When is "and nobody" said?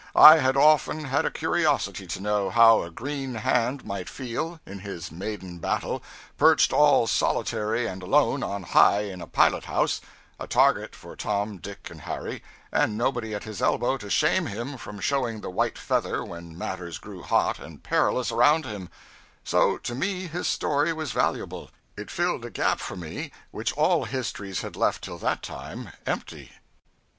12.71-13.35